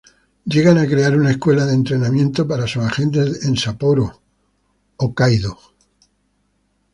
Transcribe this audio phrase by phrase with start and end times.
[0.45, 4.19] Llegan a crear una escuela de entrenamiento para sus agentes en Sapporo,
[4.97, 5.55] Hokkaidō.